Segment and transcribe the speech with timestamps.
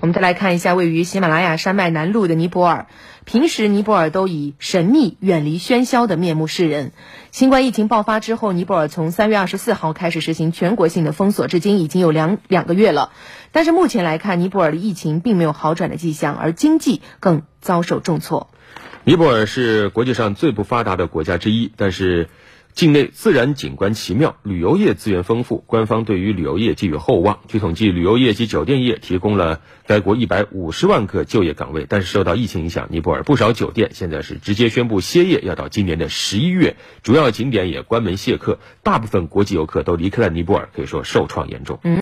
[0.00, 2.86] 我们再来看一下位于喜马拉雅山脉南麓的尼泊尔。
[3.26, 6.92] 平时尼泊尔都以神秘、远离喧嚣的面目示人。
[7.32, 13.12] 新冠疫情爆发之后，尼泊尔从三月二十四号开始实行全国性的封锁，至今已经有两两个月了。
[13.52, 18.48] 但是目前来看，尼泊尔的疫情并没有好转的迹象，而经济更遭受重挫。
[19.04, 22.30] 尼泊尔是国际上最不发达的国家之一，但是。
[22.72, 27.40] 境内自然景观奇妙，旅游业资源丰富，官方对于旅游业寄予厚望。
[27.48, 31.84] 据统计，旅游业及酒店业提供了该国一百五十万个就业岗位。
[31.88, 41.80] 但是受到疫情影响，尼泊尔不少酒店现在是直接宣布歇业，要到今年的十一月，主要景点也关门谢客，大部分国际游客都离开了尼泊尔，可以说受创严重。
[41.82, 41.98] 嗯。